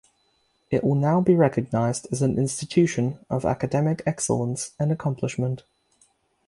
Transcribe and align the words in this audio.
It 0.71 0.83
will 0.83 0.95
now 0.95 1.21
be 1.21 1.35
recognized 1.35 2.07
as 2.11 2.23
an 2.23 2.39
institution 2.39 3.19
of 3.29 3.45
academic 3.45 4.01
excellence 4.07 4.71
and 4.79 4.91
accomplishment. 4.91 5.63